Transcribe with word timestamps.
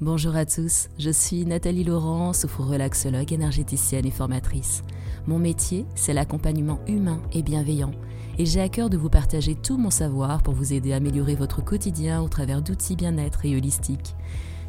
Bonjour 0.00 0.36
à 0.36 0.46
tous, 0.46 0.90
je 0.96 1.10
suis 1.10 1.44
Nathalie 1.44 1.82
Laurent, 1.82 2.32
soufre-relaxologue, 2.32 3.32
énergéticienne 3.32 4.06
et 4.06 4.12
formatrice. 4.12 4.84
Mon 5.26 5.40
métier, 5.40 5.86
c'est 5.96 6.12
l'accompagnement 6.12 6.78
humain 6.86 7.20
et 7.32 7.42
bienveillant, 7.42 7.90
et 8.38 8.46
j'ai 8.46 8.60
à 8.60 8.68
cœur 8.68 8.90
de 8.90 8.96
vous 8.96 9.08
partager 9.08 9.56
tout 9.56 9.76
mon 9.76 9.90
savoir 9.90 10.44
pour 10.44 10.54
vous 10.54 10.72
aider 10.72 10.92
à 10.92 10.96
améliorer 10.98 11.34
votre 11.34 11.64
quotidien 11.64 12.22
au 12.22 12.28
travers 12.28 12.62
d'outils 12.62 12.94
bien-être 12.94 13.44
et 13.44 13.56
holistiques. 13.56 14.14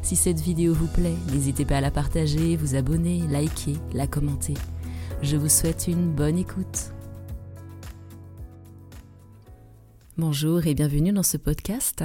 Si 0.02 0.16
cette 0.16 0.40
vidéo 0.40 0.74
vous 0.74 0.88
plaît, 0.88 1.14
n'hésitez 1.32 1.64
pas 1.64 1.76
à 1.76 1.80
la 1.80 1.92
partager, 1.92 2.56
vous 2.56 2.74
abonner, 2.74 3.22
liker, 3.28 3.76
la 3.92 4.08
commenter. 4.08 4.54
Je 5.22 5.36
vous 5.36 5.48
souhaite 5.48 5.86
une 5.86 6.10
bonne 6.10 6.38
écoute. 6.38 6.90
Bonjour 10.18 10.66
et 10.66 10.74
bienvenue 10.74 11.12
dans 11.12 11.22
ce 11.22 11.36
podcast. 11.36 12.02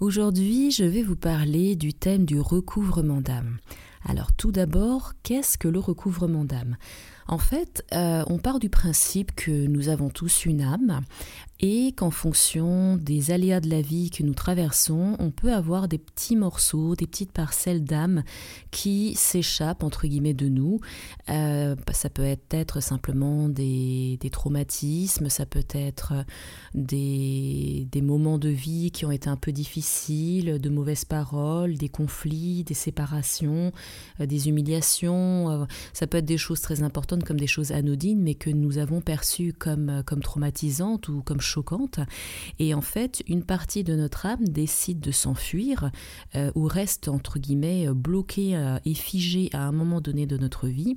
Aujourd'hui, 0.00 0.72
je 0.72 0.82
vais 0.82 1.04
vous 1.04 1.14
parler 1.14 1.76
du 1.76 1.94
thème 1.94 2.24
du 2.24 2.40
recouvrement 2.40 3.20
d'âme. 3.20 3.58
Alors 4.04 4.32
tout 4.32 4.50
d'abord, 4.50 5.12
qu'est-ce 5.22 5.56
que 5.56 5.68
le 5.68 5.78
recouvrement 5.78 6.44
d'âme? 6.44 6.76
En 7.26 7.38
fait, 7.38 7.84
euh, 7.92 8.22
on 8.26 8.38
part 8.38 8.58
du 8.58 8.68
principe 8.68 9.34
que 9.34 9.66
nous 9.66 9.88
avons 9.88 10.10
tous 10.10 10.44
une 10.44 10.60
âme 10.60 11.00
et 11.60 11.92
qu'en 11.92 12.10
fonction 12.10 12.96
des 12.96 13.30
aléas 13.30 13.60
de 13.60 13.70
la 13.70 13.80
vie 13.80 14.10
que 14.10 14.22
nous 14.22 14.34
traversons, 14.34 15.16
on 15.18 15.30
peut 15.30 15.52
avoir 15.52 15.88
des 15.88 15.98
petits 15.98 16.36
morceaux, 16.36 16.94
des 16.96 17.06
petites 17.06 17.32
parcelles 17.32 17.84
d'âme 17.84 18.24
qui 18.70 19.14
s'échappent 19.14 19.84
entre 19.84 20.06
guillemets 20.06 20.34
de 20.34 20.48
nous. 20.48 20.80
Euh, 21.30 21.76
ça 21.92 22.10
peut 22.10 22.36
être 22.50 22.82
simplement 22.82 23.48
des, 23.48 24.18
traumatismes, 24.30 25.28
ça 25.30 25.46
peut 25.46 25.64
être 25.72 26.12
des, 26.74 27.86
moments 28.02 28.38
de 28.38 28.50
vie 28.50 28.90
qui 28.90 29.06
ont 29.06 29.10
été 29.10 29.30
un 29.30 29.36
peu 29.36 29.52
difficiles, 29.52 30.58
de 30.60 30.68
mauvaises 30.68 31.06
paroles, 31.06 31.76
des 31.76 31.88
conflits, 31.88 32.64
des 32.64 32.74
séparations, 32.74 33.72
euh, 34.20 34.26
des 34.26 34.48
humiliations. 34.48 35.66
Ça 35.94 36.06
peut 36.06 36.18
être 36.18 36.24
des 36.26 36.36
choses 36.36 36.60
très 36.60 36.82
importantes 36.82 37.13
comme 37.22 37.38
des 37.38 37.46
choses 37.46 37.72
anodines, 37.72 38.20
mais 38.20 38.34
que 38.34 38.50
nous 38.50 38.78
avons 38.78 39.00
perçues 39.00 39.52
comme, 39.52 40.02
comme 40.06 40.22
traumatisantes 40.22 41.08
ou 41.08 41.22
comme 41.22 41.40
choquante. 41.40 42.00
Et 42.58 42.74
en 42.74 42.80
fait, 42.80 43.22
une 43.28 43.44
partie 43.44 43.84
de 43.84 43.94
notre 43.94 44.26
âme 44.26 44.44
décide 44.46 45.00
de 45.00 45.10
s'enfuir 45.10 45.90
euh, 46.34 46.50
ou 46.54 46.64
reste, 46.64 47.08
entre 47.08 47.38
guillemets, 47.38 47.88
bloquée 47.88 48.56
euh, 48.56 48.78
et 48.84 48.94
figée 48.94 49.50
à 49.52 49.66
un 49.66 49.72
moment 49.72 50.00
donné 50.00 50.26
de 50.26 50.36
notre 50.36 50.68
vie. 50.68 50.96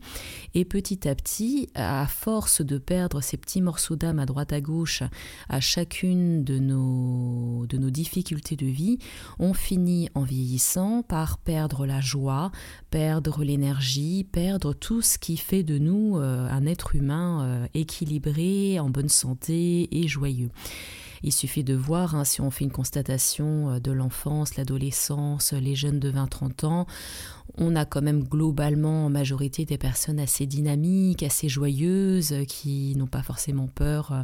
Et 0.54 0.66
petit 0.66 1.08
à 1.08 1.16
petit, 1.16 1.70
à 1.76 2.08
force 2.08 2.62
de 2.62 2.78
perdre 2.78 3.22
ces 3.22 3.38
petits 3.38 3.62
morceaux 3.62 3.96
d'âme 3.96 4.20
à 4.20 4.26
droite 4.26 4.54
à 4.54 4.62
gauche 4.62 5.04
à 5.50 5.60
chacune 5.60 6.44
de 6.44 6.60
nos, 6.60 7.66
de 7.68 7.78
nos 7.78 7.90
difficultés 7.90 8.56
de 8.56 8.66
vie, 8.66 9.00
on 9.40 9.54
finit 9.54 10.10
en 10.16 10.24
vieillissant 10.24 11.04
par 11.04 11.38
perdre 11.38 11.86
la 11.86 12.02
joie, 12.02 12.52
perdre 12.90 13.44
l'énergie, 13.44 14.24
perdre 14.24 14.74
tout 14.74 15.02
ce 15.02 15.18
qui 15.18 15.38
fait 15.38 15.64
de 15.64 15.78
nous 15.78 16.07
euh, 16.16 16.48
un 16.50 16.66
être 16.66 16.96
humain 16.96 17.68
équilibré, 17.74 18.80
en 18.80 18.90
bonne 18.90 19.10
santé 19.10 19.90
et 19.92 20.08
joyeux. 20.08 20.50
Il 21.24 21.34
suffit 21.34 21.64
de 21.64 21.74
voir, 21.74 22.16
hein, 22.16 22.24
si 22.24 22.42
on 22.42 22.52
fait 22.52 22.64
une 22.64 22.72
constatation 22.72 23.72
euh, 23.72 23.80
de 23.80 23.92
l'enfance, 23.92 24.56
l'adolescence, 24.56 25.54
les 25.54 25.76
jeunes 25.76 26.00
de 26.00 26.12
20-30 26.12 26.66
ans, 26.66 26.88
on 27.58 27.76
a 27.76 27.86
quand 27.86 28.02
même 28.02 28.24
globalement 28.24 29.06
en 29.06 29.10
majorité 29.10 29.66
des 29.66 29.78
personnes 29.78 30.20
assez 30.20 30.46
dynamiques, 30.46 31.24
assez 31.24 31.50
joyeuses, 31.50 32.36
qui 32.48 32.96
n'ont 32.96 33.08
pas 33.08 33.24
forcément 33.24 33.68
peur, 33.68 34.12
euh, 34.12 34.24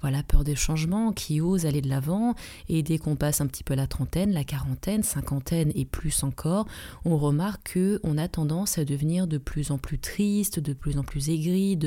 voilà, 0.00 0.22
peur 0.22 0.44
des 0.44 0.54
changements, 0.54 1.12
qui 1.12 1.40
osent 1.40 1.66
aller 1.66 1.80
de 1.80 1.88
l'avant. 1.88 2.34
Et 2.68 2.82
dès 2.82 2.98
qu'on 2.98 3.16
passe 3.16 3.40
un 3.40 3.46
petit 3.46 3.64
peu 3.64 3.74
la 3.74 3.86
trentaine, 3.86 4.32
la 4.32 4.44
quarantaine, 4.44 5.02
cinquantaine 5.02 5.72
et 5.74 5.84
plus 5.84 6.22
encore, 6.22 6.66
on 7.04 7.16
remarque 7.16 7.72
que 7.72 8.00
on 8.04 8.18
a 8.18 8.28
tendance 8.28 8.78
à 8.78 8.84
devenir 8.84 9.26
de 9.26 9.38
plus 9.38 9.70
en 9.70 9.78
plus 9.78 9.98
triste, 9.98 10.60
de 10.60 10.72
plus 10.72 10.98
en 10.98 11.02
plus 11.02 11.30
aigri. 11.30 11.78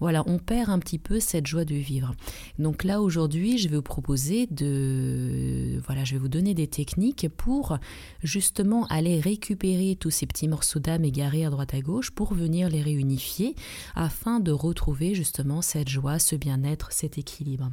Voilà, 0.00 0.24
on 0.26 0.38
perd 0.38 0.70
un 0.70 0.78
petit 0.78 0.98
peu 0.98 1.20
cette 1.20 1.46
joie 1.46 1.64
de 1.64 1.74
vivre. 1.74 2.14
Donc 2.58 2.84
là 2.84 3.00
aujourd'hui, 3.00 3.58
je 3.58 3.68
vais 3.68 3.76
vous 3.76 3.82
proposer 3.82 4.46
de, 4.50 5.80
voilà, 5.86 6.04
je 6.04 6.14
vais 6.14 6.18
vous 6.18 6.28
donner 6.28 6.54
des 6.54 6.66
techniques 6.66 7.28
pour 7.36 7.78
justement 8.22 8.86
aller 8.86 9.20
récupérer 9.20 9.96
tous 9.98 10.10
ces 10.10 10.21
petits 10.26 10.48
morceaux 10.48 10.80
d'âme 10.80 11.04
égarés 11.04 11.44
à 11.44 11.50
droite 11.50 11.74
à 11.74 11.80
gauche 11.80 12.10
pour 12.10 12.34
venir 12.34 12.68
les 12.68 12.82
réunifier 12.82 13.54
afin 13.94 14.40
de 14.40 14.52
retrouver 14.52 15.14
justement 15.14 15.62
cette 15.62 15.88
joie, 15.88 16.18
ce 16.18 16.36
bien-être, 16.36 16.92
cet 16.92 17.18
équilibre. 17.18 17.70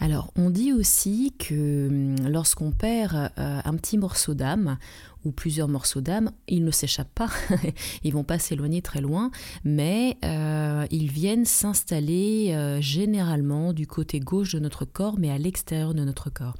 Alors, 0.00 0.32
on 0.34 0.50
dit 0.50 0.72
aussi 0.72 1.34
que 1.38 1.88
hum, 1.88 2.28
lorsqu'on 2.28 2.72
perd 2.72 3.30
euh, 3.38 3.60
un 3.64 3.76
petit 3.76 3.96
morceau 3.96 4.34
d'âme, 4.34 4.76
ou 5.24 5.32
plusieurs 5.32 5.68
morceaux 5.68 6.00
d'âme, 6.00 6.30
ils 6.48 6.64
ne 6.64 6.70
s'échappent 6.70 7.14
pas, 7.14 7.30
ils 8.04 8.12
vont 8.12 8.24
pas 8.24 8.38
s'éloigner 8.38 8.82
très 8.82 9.00
loin, 9.00 9.30
mais 9.64 10.16
euh, 10.24 10.86
ils 10.90 11.10
viennent 11.10 11.44
s'installer 11.44 12.52
euh, 12.52 12.80
généralement 12.80 13.72
du 13.72 13.86
côté 13.86 14.20
gauche 14.20 14.54
de 14.54 14.58
notre 14.58 14.84
corps, 14.84 15.18
mais 15.18 15.30
à 15.30 15.38
l'extérieur 15.38 15.94
de 15.94 16.04
notre 16.04 16.30
corps. 16.30 16.56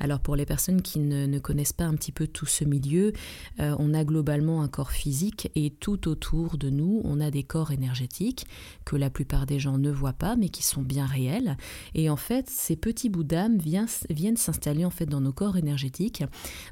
Alors 0.00 0.20
pour 0.20 0.36
les 0.36 0.46
personnes 0.46 0.82
qui 0.82 0.98
ne, 0.98 1.38
connaissent 1.38 1.72
pas 1.72 1.84
un 1.84 1.94
petit 1.94 2.12
peu 2.12 2.26
tout 2.26 2.46
ce 2.46 2.64
milieu, 2.64 3.12
euh, 3.60 3.74
on 3.78 3.94
a 3.94 4.04
globalement 4.04 4.62
un 4.62 4.68
corps 4.68 4.90
physique 4.90 5.50
et 5.54 5.70
tout 5.70 6.08
autour 6.08 6.58
de 6.58 6.70
nous, 6.70 7.00
on 7.04 7.20
a 7.20 7.30
des 7.30 7.44
corps 7.44 7.70
énergétiques 7.70 8.46
que 8.84 8.96
la 8.96 9.10
plupart 9.10 9.46
des 9.46 9.58
gens 9.58 9.78
ne 9.78 9.90
voient 9.90 10.12
pas, 10.12 10.36
mais 10.36 10.48
qui 10.48 10.62
sont 10.62 10.82
bien 10.82 11.06
réels. 11.06 11.56
Et 11.94 12.10
en 12.10 12.16
fait, 12.16 12.48
ces 12.48 12.76
petits 12.76 13.08
bouts 13.08 13.24
d'âme 13.24 13.58
viennent 13.58 14.36
s'installer 14.36 14.84
en 14.84 14.90
fait 14.90 15.06
dans 15.06 15.20
nos 15.20 15.32
corps 15.32 15.56
énergétiques. 15.56 16.24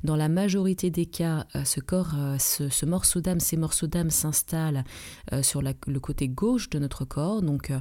Dans 0.04 0.16
la 0.16 0.28
majorité 0.28 0.90
des 0.90 1.06
cas, 1.06 1.35
euh, 1.54 1.64
euh, 1.92 2.38
ce, 2.38 2.86
morceau 2.86 3.20
d'âme, 3.20 3.40
ces 3.40 3.56
morceaux 3.56 3.86
d'âme 3.86 4.10
s'installent 4.10 4.84
euh, 5.32 5.42
sur 5.42 5.62
le 5.62 6.00
côté 6.00 6.28
gauche 6.28 6.70
de 6.70 6.78
notre 6.78 7.04
corps, 7.04 7.42
donc 7.42 7.72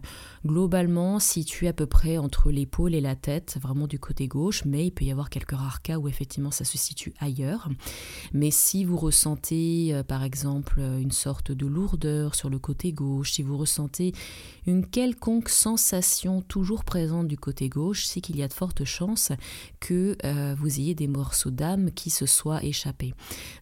globalement 0.46 1.20
situé 1.20 1.68
à 1.68 1.74
peu 1.74 1.86
près 1.86 2.18
entre 2.18 2.52
l'épaule 2.52 2.96
et 2.96 3.02
la 3.02 3.16
tête, 3.16 3.58
vraiment 3.62 3.88
du 3.88 4.00
côté 4.00 4.28
gauche, 4.28 4.64
mais 4.66 4.88
il 4.88 4.92
peut 4.92 5.06
y 5.06 5.12
avoir 5.12 5.30
quelques 5.30 5.52
rares 5.52 5.82
cas 5.82 5.98
où 5.98 6.08
effectivement 6.08 6.52
ça 6.52 6.66
se 6.66 6.78
situe 6.78 7.14
ailleurs. 7.20 7.70
Mais 8.34 8.52
si 8.52 8.86
vous 8.86 8.98
ressentez 8.98 10.02
par 10.08 10.24
exemple 10.24 10.80
une 10.80 11.12
sorte 11.12 11.52
de 11.52 11.66
lourdeur 11.66 12.36
sur 12.36 12.50
le 12.50 12.60
côté 12.60 12.94
gauche, 12.94 13.34
si 13.34 13.44
vous 13.44 13.58
ressentez 13.58 14.14
une 14.66 14.86
quelconque 14.86 15.50
sensation 15.50 16.42
toujours 16.42 16.84
présente 16.84 17.28
du 17.28 17.38
côté 17.38 17.70
gauche, 17.70 18.06
c'est 18.06 18.22
qu'il 18.22 18.38
y 18.38 18.44
a 18.44 18.48
de 18.48 18.54
fortes 18.54 18.86
chances 18.86 19.32
que 19.80 20.18
vous 20.56 20.80
ayez 20.80 20.96
des 20.96 21.08
morceaux 21.08 21.52
d'âme 21.52 21.92
qui 21.92 22.10
se 22.10 22.26
soient 22.26 22.64
échappés. 22.64 23.14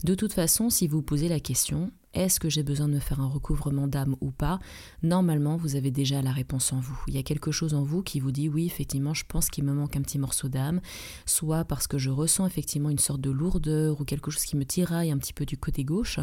De 0.03 0.15
toute 0.15 0.33
façon, 0.33 0.69
si 0.69 0.87
vous 0.87 1.01
posez 1.01 1.27
la 1.27 1.39
question, 1.39 1.91
est-ce 2.13 2.39
que 2.39 2.49
j'ai 2.49 2.61
besoin 2.61 2.87
de 2.87 2.93
me 2.93 2.99
faire 2.99 3.19
un 3.21 3.27
recouvrement 3.27 3.87
d'âme 3.87 4.15
ou 4.21 4.29
pas 4.29 4.59
Normalement, 5.01 5.57
vous 5.57 5.75
avez 5.75 5.89
déjà 5.89 6.21
la 6.21 6.31
réponse 6.31 6.71
en 6.71 6.79
vous. 6.79 6.97
Il 7.07 7.15
y 7.15 7.17
a 7.17 7.23
quelque 7.23 7.51
chose 7.51 7.73
en 7.73 7.83
vous 7.83 8.03
qui 8.03 8.19
vous 8.19 8.31
dit 8.31 8.49
oui, 8.49 8.67
effectivement, 8.67 9.15
je 9.15 9.23
pense 9.27 9.49
qu'il 9.49 9.63
me 9.63 9.73
manque 9.73 9.95
un 9.95 10.01
petit 10.01 10.19
morceau 10.19 10.47
d'âme, 10.47 10.79
soit 11.25 11.65
parce 11.65 11.87
que 11.87 11.97
je 11.97 12.11
ressens 12.11 12.45
effectivement 12.45 12.91
une 12.91 12.99
sorte 12.99 13.21
de 13.21 13.31
lourdeur 13.31 13.99
ou 13.99 14.05
quelque 14.05 14.29
chose 14.29 14.43
qui 14.43 14.55
me 14.55 14.65
tiraille 14.65 15.11
un 15.11 15.17
petit 15.17 15.33
peu 15.33 15.45
du 15.45 15.57
côté 15.57 15.83
gauche, 15.83 16.19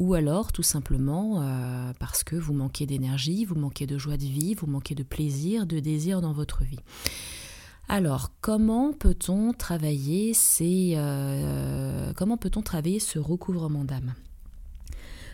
ou 0.00 0.14
alors 0.14 0.50
tout 0.50 0.64
simplement 0.64 1.40
euh, 1.40 1.92
parce 2.00 2.24
que 2.24 2.34
vous 2.34 2.54
manquez 2.54 2.86
d'énergie, 2.86 3.44
vous 3.44 3.54
manquez 3.54 3.86
de 3.86 3.96
joie 3.96 4.16
de 4.16 4.24
vie, 4.24 4.54
vous 4.54 4.66
manquez 4.66 4.96
de 4.96 5.04
plaisir, 5.04 5.66
de 5.66 5.78
désir 5.78 6.20
dans 6.20 6.32
votre 6.32 6.64
vie. 6.64 6.80
Alors, 7.90 8.32
comment 8.42 8.92
peut-on 8.92 9.54
travailler 9.54 10.34
euh, 10.62 12.12
peut-on 12.36 12.60
travailler 12.60 13.00
ce 13.00 13.18
recouvrement 13.18 13.84
d'âme? 13.84 14.14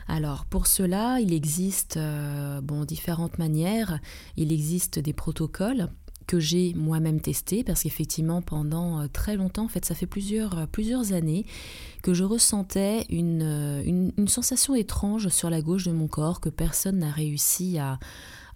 Alors 0.06 0.44
pour 0.44 0.68
cela, 0.68 1.18
il 1.20 1.32
existe 1.32 1.96
euh, 1.96 2.60
bon, 2.60 2.84
différentes 2.84 3.38
manières. 3.38 3.98
Il 4.36 4.52
existe 4.52 5.00
des 5.00 5.12
protocoles 5.12 5.88
que 6.28 6.38
j'ai 6.38 6.74
moi-même 6.74 7.20
testés 7.20 7.64
parce 7.64 7.82
qu'effectivement 7.82 8.40
pendant 8.40 9.00
euh, 9.00 9.06
très 9.12 9.34
longtemps, 9.34 9.64
en 9.64 9.68
fait 9.68 9.84
ça 9.84 9.96
fait 9.96 10.06
plusieurs, 10.06 10.68
années 11.12 11.44
que 12.02 12.14
je 12.14 12.22
ressentais 12.22 13.04
une 13.08 14.12
sensation 14.28 14.74
étrange 14.74 15.28
sur 15.28 15.50
la 15.50 15.60
gauche 15.60 15.84
de 15.84 15.92
mon 15.92 16.06
corps 16.06 16.40
que 16.40 16.50
personne 16.50 16.98
n'a 16.98 17.10
réussi 17.10 17.78
à, 17.78 17.98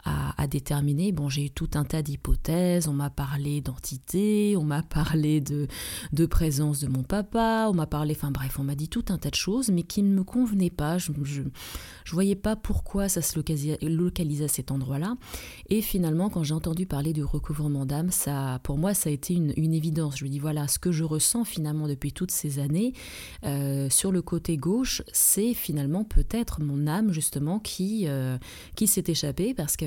à, 0.05 0.47
déterminer. 0.47 1.13
Bon, 1.13 1.29
j'ai 1.29 1.47
eu 1.47 1.51
tout 1.51 1.69
un 1.75 1.85
tas 1.85 2.01
d'hypothèses. 2.03 2.89
On 2.89 2.93
m'a 2.93 3.11
parlé 3.11 3.61
d'entité, 3.61 4.57
on 4.57 4.65
m'a 4.65 4.83
parlé 4.83 5.41
de, 5.41 5.67
de 6.13 6.27
présence 6.27 6.81
de 6.81 6.89
mon 6.89 7.03
papa, 7.03 7.67
on 7.69 7.75
m'a 7.75 7.87
parlé, 7.87 8.15
enfin 8.17 8.31
bref, 8.31 8.59
on 8.59 8.65
m'a 8.65 8.75
dit 8.75 8.89
tout 8.89 9.05
un 9.11 9.19
tas 9.19 9.31
de 9.31 9.35
choses, 9.35 9.71
mais 9.71 9.83
qui 9.83 10.03
ne 10.03 10.15
me 10.15 10.25
convenaient 10.25 10.71
pas. 10.71 10.97
Je 10.97 11.13
je, 11.23 11.43
je 12.05 12.13
voyais 12.13 12.37
pas 12.37 12.57
pourquoi 12.57 13.09
ça 13.09 13.21
se 13.23 13.37
localisait, 13.37 14.45
à 14.45 14.49
cet 14.49 14.71
endroit-là. 14.71 15.17
Et 15.69 15.83
finalement, 15.83 16.31
quand 16.31 16.43
j'ai 16.43 16.55
entendu 16.55 16.87
parler 16.87 17.13
du 17.13 17.23
recouvrement 17.23 17.85
d'âme, 17.85 18.11
ça, 18.11 18.61
pour 18.63 18.79
moi, 18.79 18.95
ça 18.95 19.11
a 19.11 19.13
été 19.13 19.35
une, 19.35 19.53
une, 19.57 19.75
évidence. 19.75 20.19
Je 20.19 20.25
me 20.25 20.31
dis 20.31 20.39
voilà, 20.39 20.69
ce 20.69 20.79
que 20.79 20.93
je 20.93 21.05
ressens 21.05 21.45
finalement 21.45 21.89
depuis 21.89 22.13
toutes 22.13 22.31
ces 22.31 22.59
années 22.59 22.95
euh, 23.45 23.91
sur 23.91 24.13
le 24.13 24.23
côté 24.23 24.57
gauche, 24.57 25.03
c'est 25.13 25.55
finalement 25.55 26.05
peut-être 26.05 26.63
mon 26.63 26.87
âme 26.87 27.13
justement 27.13 27.59
qui, 27.59 28.05
euh, 28.07 28.39
qui 28.75 28.87
s'est 28.87 29.05
échappée 29.07 29.55
parce 29.55 29.77
que 29.77 29.87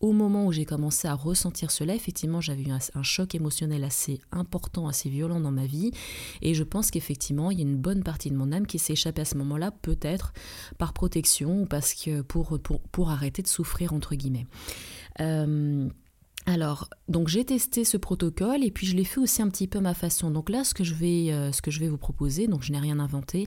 au 0.00 0.12
moment 0.12 0.46
où 0.46 0.52
j'ai 0.52 0.64
commencé 0.64 1.08
à 1.08 1.14
ressentir 1.14 1.70
cela, 1.70 1.94
effectivement, 1.94 2.40
j'avais 2.40 2.62
eu 2.62 2.70
un, 2.70 3.02
choc 3.02 3.34
émotionnel 3.34 3.82
assez 3.84 4.20
important, 4.30 4.86
assez 4.86 5.08
violent 5.08 5.40
dans 5.40 5.50
ma 5.50 5.66
vie. 5.66 5.90
Et 6.40 6.54
je 6.54 6.62
pense 6.62 6.90
qu'effectivement, 6.90 7.50
il 7.50 7.58
y 7.58 7.62
a 7.62 7.66
une 7.66 7.76
bonne 7.76 8.04
partie 8.04 8.30
de 8.30 8.36
mon 8.36 8.52
âme 8.52 8.66
qui 8.66 8.78
s'est 8.78 8.92
échappée 8.92 9.22
à 9.22 9.24
ce 9.24 9.36
moment-là, 9.38 9.70
peut-être 9.70 10.32
par 10.78 10.92
protection 10.92 11.62
ou 11.62 11.66
parce 11.66 11.94
que 11.94 12.20
pour, 12.20 12.58
pour, 12.92 13.10
arrêter 13.10 13.42
de 13.42 13.48
souffrir, 13.48 13.92
entre 13.92 14.14
guillemets. 14.14 14.46
Euh, 15.20 15.88
alors, 16.48 16.88
donc 17.08 17.28
j'ai 17.28 17.44
testé 17.44 17.84
ce 17.84 17.98
protocole 17.98 18.64
et 18.64 18.70
puis 18.70 18.86
je 18.86 18.96
l'ai 18.96 19.04
fait 19.04 19.20
aussi 19.20 19.42
un 19.42 19.50
petit 19.50 19.66
peu 19.66 19.80
à 19.80 19.82
ma 19.82 19.92
façon. 19.92 20.30
Donc 20.30 20.48
là, 20.48 20.64
ce 20.64 20.72
que 20.72 20.82
je 20.82 20.94
vais, 20.94 21.30
euh, 21.30 21.52
ce 21.52 21.60
que 21.60 21.70
je 21.70 21.78
vais 21.78 21.88
vous 21.88 21.98
proposer, 21.98 22.46
donc 22.46 22.62
je 22.62 22.72
n'ai 22.72 22.78
rien 22.78 22.98
inventé, 23.00 23.46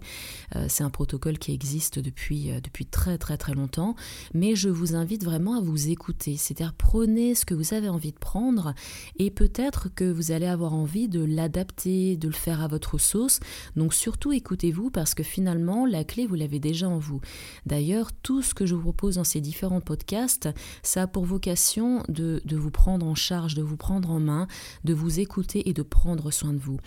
euh, 0.55 0.67
c'est 0.69 0.83
un 0.83 0.91
protocole 0.91 1.39
qui 1.39 1.51
existe 1.51 1.97
depuis, 1.97 2.51
euh, 2.51 2.59
depuis 2.61 2.85
très 2.85 3.17
très 3.17 3.37
très 3.37 3.55
longtemps, 3.55 3.95
mais 4.35 4.55
je 4.55 4.69
vous 4.69 4.93
invite 4.93 5.23
vraiment 5.23 5.57
à 5.57 5.61
vous 5.61 5.89
écouter. 5.89 6.37
C'est-à-dire 6.37 6.75
prenez 6.75 7.33
ce 7.33 7.43
que 7.43 7.55
vous 7.55 7.73
avez 7.73 7.89
envie 7.89 8.11
de 8.11 8.19
prendre 8.19 8.75
et 9.17 9.31
peut-être 9.31 9.89
que 9.95 10.03
vous 10.03 10.31
allez 10.31 10.45
avoir 10.45 10.75
envie 10.75 11.07
de 11.07 11.23
l'adapter, 11.23 12.17
de 12.17 12.27
le 12.27 12.35
faire 12.35 12.61
à 12.61 12.67
votre 12.67 12.99
sauce. 12.99 13.39
Donc 13.75 13.95
surtout 13.95 14.31
écoutez-vous 14.31 14.91
parce 14.91 15.15
que 15.15 15.23
finalement 15.23 15.87
la 15.87 16.03
clé 16.03 16.27
vous 16.27 16.35
l'avez 16.35 16.59
déjà 16.59 16.87
en 16.87 16.99
vous. 16.99 17.19
D'ailleurs, 17.65 18.11
tout 18.13 18.43
ce 18.43 18.53
que 18.53 18.67
je 18.67 18.75
vous 18.75 18.83
propose 18.83 19.15
dans 19.15 19.23
ces 19.23 19.41
différents 19.41 19.81
podcasts, 19.81 20.49
ça 20.83 21.01
a 21.01 21.07
pour 21.07 21.25
vocation 21.25 22.03
de 22.07 22.41
vous 22.51 22.69
prendre 22.69 22.90
en 22.99 23.15
charge, 23.15 23.55
de 23.55 23.61
vous 23.61 23.77
prendre 23.77 24.09
en 24.11 24.19
main, 24.19 24.47
de 24.83 24.93
vous 24.93 25.19
écouter 25.19 25.69
et 25.69 25.73
de 25.73 25.81
prendre 25.81 26.31
soin 26.31 26.53
de 26.53 26.59
vous. 26.59 26.77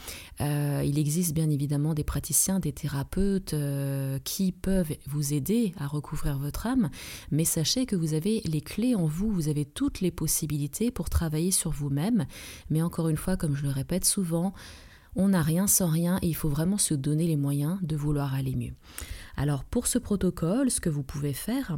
Euh, 0.40 0.82
il 0.84 0.98
existe 0.98 1.34
bien 1.34 1.50
évidemment 1.50 1.94
des 1.94 2.04
praticiens, 2.04 2.60
des 2.60 2.72
thérapeutes 2.72 3.54
euh, 3.54 4.18
qui 4.24 4.52
peuvent 4.52 4.92
vous 5.06 5.32
aider 5.32 5.72
à 5.78 5.86
recouvrir 5.86 6.38
votre 6.38 6.66
âme, 6.66 6.90
mais 7.30 7.44
sachez 7.44 7.86
que 7.86 7.96
vous 7.96 8.14
avez 8.14 8.42
les 8.44 8.60
clés 8.60 8.94
en 8.94 9.06
vous, 9.06 9.30
vous 9.30 9.48
avez 9.48 9.64
toutes 9.64 10.00
les 10.00 10.10
possibilités 10.10 10.90
pour 10.90 11.08
travailler 11.10 11.50
sur 11.50 11.70
vous-même. 11.70 12.26
Mais 12.70 12.82
encore 12.82 13.08
une 13.08 13.16
fois, 13.16 13.36
comme 13.36 13.56
je 13.56 13.62
le 13.62 13.70
répète 13.70 14.04
souvent, 14.04 14.52
on 15.16 15.28
n'a 15.28 15.42
rien 15.42 15.66
sans 15.66 15.88
rien 15.88 16.18
et 16.22 16.28
il 16.28 16.34
faut 16.34 16.48
vraiment 16.48 16.78
se 16.78 16.94
donner 16.94 17.26
les 17.26 17.36
moyens 17.36 17.78
de 17.82 17.96
vouloir 17.96 18.34
aller 18.34 18.56
mieux. 18.56 18.74
Alors 19.36 19.64
pour 19.64 19.86
ce 19.86 19.98
protocole, 19.98 20.70
ce 20.70 20.80
que 20.80 20.90
vous 20.90 21.02
pouvez 21.02 21.32
faire, 21.32 21.76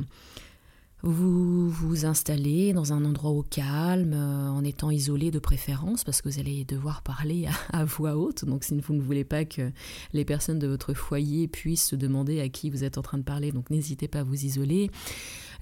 vous 1.02 1.68
vous 1.68 2.06
installez 2.06 2.72
dans 2.72 2.92
un 2.92 3.04
endroit 3.04 3.30
au 3.30 3.42
calme, 3.42 4.14
euh, 4.14 4.48
en 4.48 4.64
étant 4.64 4.90
isolé 4.90 5.30
de 5.30 5.38
préférence, 5.38 6.04
parce 6.04 6.22
que 6.22 6.28
vous 6.28 6.38
allez 6.38 6.64
devoir 6.64 7.02
parler 7.02 7.48
à, 7.72 7.84
voix 7.84 8.16
haute. 8.16 8.44
Donc, 8.44 8.64
si 8.64 8.78
vous 8.80 8.94
ne 8.94 9.02
voulez 9.02 9.24
pas 9.24 9.44
que 9.44 9.70
les 10.12 10.24
personnes 10.24 10.58
de 10.58 10.66
votre 10.66 10.94
foyer 10.94 11.48
puissent 11.48 11.88
se 11.88 11.96
demander 11.96 12.40
à 12.40 12.48
qui 12.48 12.70
vous 12.70 12.82
êtes 12.82 12.98
en 12.98 13.02
train 13.02 13.18
de 13.18 13.22
parler, 13.22 13.52
donc 13.52 13.70
n'hésitez 13.70 14.08
pas 14.08 14.20
à 14.20 14.24
vous 14.24 14.44
isoler 14.44 14.90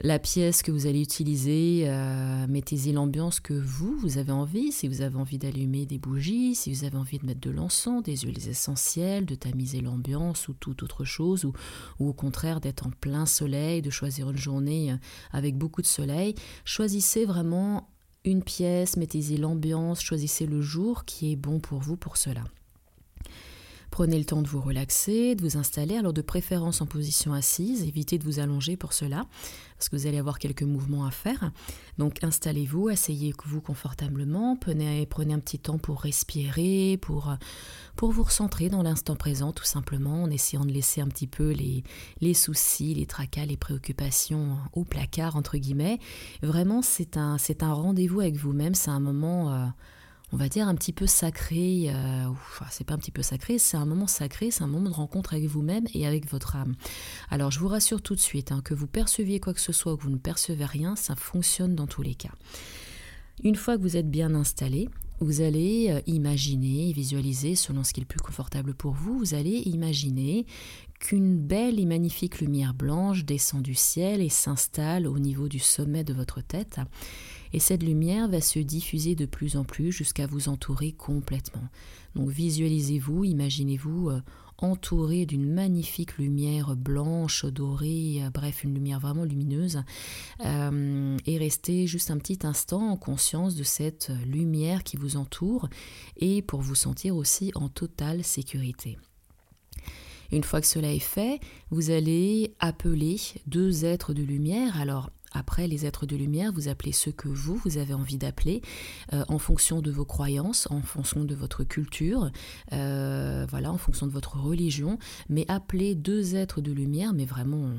la 0.02 0.18
pièce 0.18 0.62
que 0.62 0.72
vous 0.72 0.86
allez 0.86 1.00
utiliser, 1.00 1.84
euh, 1.86 2.46
mettez-y 2.48 2.92
l'ambiance 2.92 3.40
que 3.40 3.54
vous, 3.54 4.18
avez 4.18 4.32
envie. 4.32 4.72
Si 4.72 4.88
vous 4.88 5.02
avez 5.02 5.16
envie 5.16 5.38
d'allumer 5.38 5.86
des 5.86 5.98
bougies, 5.98 6.54
si 6.54 6.72
vous 6.72 6.84
avez 6.84 6.96
envie 6.96 7.18
de 7.18 7.26
mettre 7.26 7.40
de 7.40 7.50
l'encens, 7.50 8.02
des 8.02 8.16
huiles 8.16 8.48
essentielles, 8.48 9.26
de 9.26 9.34
tamiser 9.34 9.80
l'ambiance 9.80 10.48
ou 10.48 10.54
toute 10.54 10.82
autre 10.82 11.04
chose, 11.04 11.44
ou, 11.44 11.52
ou 12.00 12.08
au 12.08 12.12
contraire 12.12 12.60
d'être 12.60 12.86
en 12.86 12.90
plein 12.90 13.26
soleil, 13.26 13.82
de 13.82 13.90
choisir 13.90 14.30
une 14.30 14.36
journée 14.36 14.92
euh, 14.92 14.96
avec 15.32 15.56
beaucoup 15.56 15.82
de 15.82 15.86
soleil, 15.86 16.34
choisissez 16.64 17.24
vraiment 17.24 17.88
une 18.24 18.42
pièce, 18.42 18.96
mettez-y 18.96 19.36
l'ambiance, 19.36 20.02
choisissez 20.02 20.46
le 20.46 20.62
jour 20.62 21.04
qui 21.04 21.32
est 21.32 21.36
bon 21.36 21.60
pour 21.60 21.80
vous 21.80 21.96
pour 21.96 22.16
cela. 22.16 22.42
Prenez 23.94 24.18
le 24.18 24.24
temps 24.24 24.42
de 24.42 24.48
vous 24.48 24.60
relaxer, 24.60 25.36
de 25.36 25.42
vous 25.42 25.56
installer, 25.56 25.96
alors 25.96 26.12
de 26.12 26.20
préférence 26.20 26.80
en 26.80 26.86
position 26.86 27.32
assise, 27.32 27.84
évitez 27.84 28.18
de 28.18 28.24
vous 28.24 28.40
allonger 28.40 28.76
pour 28.76 28.92
cela, 28.92 29.24
parce 29.78 29.88
que 29.88 29.94
vous 29.94 30.08
allez 30.08 30.18
avoir 30.18 30.40
quelques 30.40 30.64
mouvements 30.64 31.06
à 31.06 31.12
faire. 31.12 31.52
Donc 31.96 32.24
installez-vous, 32.24 32.88
asseyez-vous 32.88 33.60
confortablement, 33.60 34.56
prenez, 34.56 35.06
un 35.32 35.38
petit 35.38 35.60
temps 35.60 35.78
pour 35.78 36.00
respirer, 36.00 36.98
pour, 37.00 37.36
vous 38.00 38.22
recentrer 38.24 38.68
dans 38.68 38.82
l'instant 38.82 39.14
présent, 39.14 39.52
tout 39.52 39.62
simplement, 39.62 40.24
en 40.24 40.30
essayant 40.30 40.64
de 40.64 40.72
laisser 40.72 41.00
un 41.00 41.06
petit 41.06 41.28
peu 41.28 41.52
les, 41.52 41.84
les 42.20 42.34
soucis, 42.34 42.94
les 42.94 43.06
tracas, 43.06 43.46
les 43.46 43.56
préoccupations 43.56 44.56
au 44.72 44.82
placard, 44.82 45.36
entre 45.36 45.56
guillemets. 45.56 46.00
Vraiment, 46.42 46.82
c'est 46.82 47.16
un, 47.16 47.38
c'est 47.38 47.62
un 47.62 47.72
rendez-vous 47.72 48.18
avec 48.18 48.34
vous-même, 48.34 48.74
c'est 48.74 48.90
un 48.90 48.98
moment... 48.98 49.54
Euh, 49.54 49.66
on 50.34 50.36
va 50.36 50.48
dire, 50.48 50.66
un 50.66 50.74
petit 50.74 50.92
peu 50.92 51.06
sacré. 51.06 51.84
Euh, 51.86 52.28
c'est 52.68 52.82
pas 52.82 52.94
un 52.94 52.98
petit 52.98 53.12
peu 53.12 53.22
sacré, 53.22 53.56
c'est 53.58 53.76
un 53.76 53.86
moment 53.86 54.08
sacré, 54.08 54.50
c'est 54.50 54.64
un 54.64 54.66
moment 54.66 54.90
de 54.90 54.94
rencontre 54.94 55.32
avec 55.32 55.46
vous-même 55.46 55.86
et 55.94 56.08
avec 56.08 56.28
votre 56.28 56.56
âme. 56.56 56.74
Alors, 57.30 57.52
je 57.52 57.60
vous 57.60 57.68
rassure 57.68 58.02
tout 58.02 58.16
de 58.16 58.20
suite, 58.20 58.50
hein, 58.50 58.60
que 58.64 58.74
vous 58.74 58.88
perceviez 58.88 59.38
quoi 59.38 59.54
que 59.54 59.60
ce 59.60 59.72
soit 59.72 59.92
ou 59.92 59.96
que 59.96 60.02
vous 60.02 60.10
ne 60.10 60.16
percevez 60.16 60.64
rien, 60.64 60.96
ça 60.96 61.14
fonctionne 61.14 61.76
dans 61.76 61.86
tous 61.86 62.02
les 62.02 62.16
cas. 62.16 62.32
Une 63.44 63.54
fois 63.54 63.76
que 63.76 63.82
vous 63.82 63.96
êtes 63.96 64.10
bien 64.10 64.34
installé, 64.34 64.88
vous 65.20 65.40
allez 65.40 65.90
euh, 65.90 66.00
imaginer, 66.08 66.92
visualiser 66.92 67.54
selon 67.54 67.84
ce 67.84 67.92
qui 67.92 68.00
est 68.00 68.02
le 68.02 68.08
plus 68.08 68.18
confortable 68.18 68.74
pour 68.74 68.92
vous, 68.92 69.16
vous 69.16 69.34
allez 69.34 69.62
imaginer 69.66 70.46
qu'une 70.98 71.38
belle 71.38 71.78
et 71.78 71.86
magnifique 71.86 72.40
lumière 72.40 72.74
blanche 72.74 73.24
descend 73.24 73.62
du 73.62 73.74
ciel 73.74 74.20
et 74.20 74.30
s'installe 74.30 75.06
au 75.06 75.20
niveau 75.20 75.46
du 75.46 75.60
sommet 75.60 76.02
de 76.02 76.12
votre 76.12 76.40
tête 76.40 76.80
et 77.54 77.60
cette 77.60 77.84
lumière 77.84 78.28
va 78.28 78.40
se 78.40 78.58
diffuser 78.58 79.14
de 79.14 79.26
plus 79.26 79.56
en 79.56 79.62
plus 79.62 79.92
jusqu'à 79.92 80.26
vous 80.26 80.48
entourer 80.48 80.90
complètement. 80.90 81.62
Donc 82.16 82.28
visualisez-vous, 82.30 83.22
imaginez-vous 83.22 84.10
euh, 84.10 84.20
entouré 84.58 85.24
d'une 85.24 85.54
magnifique 85.54 86.18
lumière 86.18 86.74
blanche, 86.74 87.44
dorée, 87.44 88.24
euh, 88.24 88.30
bref, 88.30 88.64
une 88.64 88.74
lumière 88.74 88.98
vraiment 88.98 89.22
lumineuse, 89.22 89.84
euh, 90.44 91.16
et 91.26 91.38
restez 91.38 91.86
juste 91.86 92.10
un 92.10 92.18
petit 92.18 92.40
instant 92.42 92.90
en 92.90 92.96
conscience 92.96 93.54
de 93.54 93.62
cette 93.62 94.10
lumière 94.26 94.82
qui 94.82 94.96
vous 94.96 95.16
entoure 95.16 95.68
et 96.16 96.42
pour 96.42 96.60
vous 96.60 96.74
sentir 96.74 97.14
aussi 97.14 97.52
en 97.54 97.68
totale 97.68 98.24
sécurité. 98.24 98.98
Une 100.32 100.42
fois 100.42 100.60
que 100.60 100.66
cela 100.66 100.92
est 100.92 100.98
fait, 100.98 101.38
vous 101.70 101.90
allez 101.90 102.52
appeler 102.58 103.16
deux 103.46 103.84
êtres 103.84 104.12
de 104.12 104.24
lumière. 104.24 104.80
Alors, 104.80 105.10
après, 105.34 105.66
les 105.66 105.84
êtres 105.84 106.06
de 106.06 106.16
lumière, 106.16 106.52
vous 106.52 106.68
appelez 106.68 106.92
ceux 106.92 107.12
que 107.12 107.28
vous, 107.28 107.56
vous 107.56 107.78
avez 107.78 107.92
envie 107.92 108.18
d'appeler, 108.18 108.62
euh, 109.12 109.24
en 109.28 109.38
fonction 109.38 109.82
de 109.82 109.90
vos 109.90 110.04
croyances, 110.04 110.68
en 110.70 110.80
fonction 110.80 111.24
de 111.24 111.34
votre 111.34 111.64
culture, 111.64 112.30
euh, 112.72 113.46
voilà, 113.50 113.72
en 113.72 113.78
fonction 113.78 114.06
de 114.06 114.12
votre 114.12 114.38
religion. 114.38 114.98
Mais 115.28 115.44
appelez 115.48 115.94
deux 115.94 116.36
êtres 116.36 116.60
de 116.60 116.72
lumière, 116.72 117.12
mais 117.12 117.24
vraiment 117.24 117.70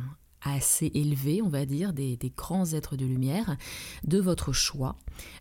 assez 0.46 0.92
élevés, 0.94 1.42
on 1.42 1.50
va 1.50 1.66
dire, 1.66 1.92
des, 1.92 2.18
grands 2.38 2.74
êtres 2.74 2.96
de 2.96 3.06
lumière, 3.06 3.58
de 4.04 4.20
votre 4.20 4.54
choix. 4.54 4.96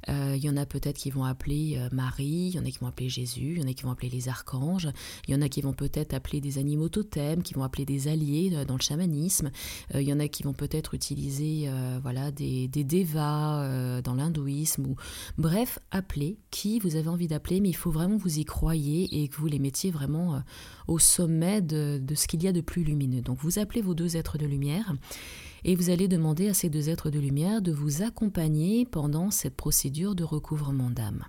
Euh, 0.09 0.35
il 0.37 0.45
y 0.45 0.49
en 0.49 0.57
a 0.57 0.67
peut-être 0.67 0.97
qui 0.97 1.11
vont 1.11 1.25
appeler 1.25 1.77
euh, 1.79 1.89
Marie, 1.93 2.51
il 2.53 2.55
y 2.55 2.59
en 2.59 2.65
a 2.65 2.71
qui 2.71 2.79
vont 2.79 2.87
appeler 2.87 3.09
Jésus, 3.09 3.55
il 3.57 3.59
y 3.59 3.65
en 3.65 3.69
a 3.69 3.73
qui 3.73 3.83
vont 3.83 3.91
appeler 3.91 4.09
les 4.09 4.29
archanges, 4.29 4.89
il 5.27 5.35
y 5.35 5.37
en 5.37 5.43
a 5.43 5.49
qui 5.49 5.61
vont 5.61 5.73
peut-être 5.73 6.15
appeler 6.15 6.41
des 6.41 6.59
animaux 6.59 6.89
totems, 6.89 7.43
qui 7.43 7.55
vont 7.55 7.65
appeler 7.65 7.85
des 7.85 8.09
alliés 8.09 8.51
euh, 8.55 8.65
dans 8.65 8.77
le 8.77 8.83
chamanisme, 8.83 9.51
il 9.95 10.03
y 10.03 10.13
en 10.13 10.21
a 10.21 10.29
qui 10.29 10.43
vont 10.43 10.53
peut-être 10.53 10.95
utiliser 10.95 11.69
voilà, 12.03 12.31
des, 12.31 12.69
des 12.69 12.85
devas 12.85 14.01
dans 14.03 14.15
l'hindouisme, 14.15 14.87
ou 14.87 14.97
bref, 15.39 15.79
appelez 15.91 16.39
qui 16.51 16.79
vous 16.79 16.97
avez 16.97 17.09
envie 17.09 17.29
d'appeler, 17.29 17.61
mais 17.61 17.69
il 17.69 17.77
faut 17.77 17.91
vraiment 17.91 18.17
vous 18.17 18.39
y 18.39 18.45
croyez 18.45 19.23
et 19.23 19.29
que 19.29 19.37
vous 19.37 19.47
les 19.47 19.59
mettiez 19.59 19.91
vraiment 19.91 20.43
au 20.87 20.99
sommet 20.99 21.61
de, 21.61 22.01
de 22.03 22.15
ce 22.15 22.27
qu'il 22.27 22.43
y 22.43 22.49
a 22.49 22.53
de 22.53 22.61
plus 22.61 22.85
lumineux. 22.85 23.21
Donc 23.21 23.39
vous 23.41 23.59
appelez 23.59 23.83
vos 23.83 23.95
deux 23.95 24.17
êtres 24.17 24.39
de 24.39 24.47
lumière 24.47 24.94
et 25.65 25.75
vous 25.75 25.91
allez 25.91 26.09
demander 26.09 26.49
à 26.49 26.55
ces 26.55 26.69
deux 26.69 26.91
êtres 26.91 27.11
de 27.11 27.19
lumière 27.19 27.63
de 27.63 27.73
vous 27.73 28.03
accompagner 28.03 28.85
pendant 28.85 29.31
cette 29.31 29.57
procédure 29.57 30.15
de 30.15 30.25
recouvrement 30.25 30.91
d'âme. 30.91 31.25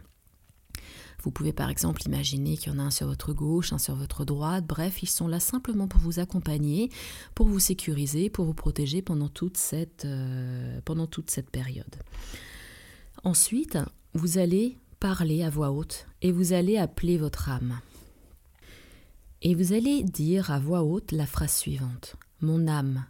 Vous 1.24 1.32
pouvez 1.32 1.54
par 1.54 1.70
exemple 1.70 2.04
imaginer 2.06 2.56
qu'il 2.56 2.72
y 2.72 2.76
en 2.76 2.80
a 2.80 2.84
un 2.84 2.92
sur 2.92 3.08
votre 3.08 3.34
gauche, 3.34 3.74
un 3.74 3.80
sur 3.80 3.96
votre 3.96 4.26
droite, 4.26 4.66
bref, 4.68 5.02
ils 5.02 5.10
sont 5.10 5.28
là 5.28 5.40
simplement 5.40 5.88
pour 5.88 6.00
vous 6.00 6.20
accompagner, 6.20 6.92
pour 7.34 7.48
vous 7.48 7.60
sécuriser, 7.60 8.30
pour 8.30 8.46
vous 8.46 8.54
protéger 8.54 9.02
pendant 9.02 9.30
toute 9.30 9.58
cette, 9.58 10.06
euh, 10.06 10.80
période. 11.52 11.96
Ensuite, 13.24 13.80
vous 14.14 14.38
allez 14.38 14.78
parler 15.00 15.42
à 15.42 15.50
voix 15.50 15.72
haute 15.72 16.06
et 16.22 16.32
vous 16.32 16.54
allez 16.54 16.78
appeler 16.78 17.18
votre 17.18 17.50
âme. 17.50 17.80
Et 19.42 19.56
vous 19.56 19.74
allez 19.74 20.04
dire 20.04 20.52
à 20.52 20.60
voix 20.60 20.84
haute 20.84 21.12
la 21.12 21.26
phrase 21.26 21.56
suivante. 21.56 22.18
Mon 22.42 22.68
âme, 22.68 23.06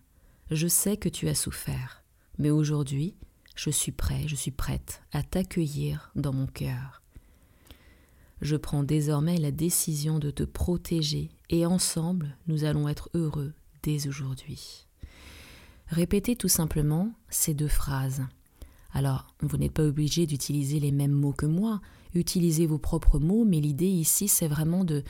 je 0.51 0.67
sais 0.67 0.97
que 0.97 1.09
tu 1.09 1.27
as 1.27 1.35
souffert, 1.35 2.03
mais 2.37 2.51
aujourd'hui, 2.51 3.15
je 3.55 3.69
suis 3.69 3.91
prêt, 3.91 4.27
je 4.27 4.35
suis 4.35 4.51
prête 4.51 5.01
à 5.11 5.23
t'accueillir 5.23 6.11
dans 6.15 6.33
mon 6.33 6.45
cœur. 6.45 7.01
Je 8.41 8.55
prends 8.55 8.83
désormais 8.83 9.37
la 9.37 9.51
décision 9.51 10.19
de 10.19 10.29
te 10.29 10.43
protéger 10.43 11.29
et 11.49 11.65
ensemble, 11.65 12.37
nous 12.47 12.63
allons 12.63 12.87
être 12.89 13.09
heureux 13.13 13.53
dès 13.81 14.07
aujourd'hui. 14.07 14.85
Répétez 15.87 16.35
tout 16.35 16.49
simplement 16.49 17.13
ces 17.29 17.53
deux 17.53 17.67
phrases. 17.67 18.23
Alors, 18.91 19.27
vous 19.41 19.57
n'êtes 19.57 19.73
pas 19.73 19.83
obligé 19.83 20.25
d'utiliser 20.25 20.79
les 20.79 20.91
mêmes 20.91 21.11
mots 21.11 21.33
que 21.33 21.45
moi, 21.45 21.81
utilisez 22.13 22.65
vos 22.65 22.77
propres 22.77 23.19
mots, 23.19 23.45
mais 23.45 23.59
l'idée 23.59 23.87
ici, 23.87 24.27
c'est 24.27 24.47
vraiment 24.47 24.83
de 24.83 25.03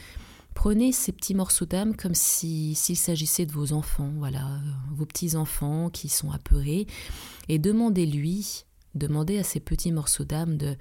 Prenez 0.56 0.92
ces 0.92 1.12
petits 1.12 1.36
morceaux 1.36 1.68
d'âme 1.68 1.96
comme 1.96 2.16
s'il 2.16 2.76
s'agissait 2.76 3.46
de 3.46 3.52
vos 3.52 3.72
enfants, 3.72 4.12
voilà, 4.18 4.60
vos 4.92 5.06
petits 5.06 5.36
enfants 5.36 5.92
qui 5.92 6.10
sont 6.10 6.32
apeurés, 6.32 6.88
et 7.50 7.60
demandez-lui 7.60 8.66
Demandez 8.96 9.38
à 9.38 9.44
ces 9.44 9.60
petits 9.60 9.92
morceaux 9.92 10.24
d'âme 10.24 10.58
de, 10.58 10.78